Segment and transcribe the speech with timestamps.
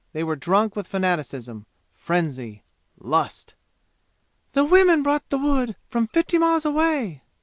[0.13, 2.63] They were drunk with fanaticism, frenzy,
[2.97, 3.53] lust!
[4.53, 7.21] "The women brought that wood from fifty miles away!"